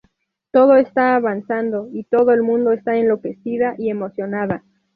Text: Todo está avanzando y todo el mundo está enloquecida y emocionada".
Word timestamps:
Todo 0.49 0.77
está 0.77 1.15
avanzando 1.15 1.87
y 1.93 2.05
todo 2.05 2.31
el 2.33 2.41
mundo 2.41 2.71
está 2.71 2.97
enloquecida 2.97 3.75
y 3.77 3.91
emocionada". 3.91 4.63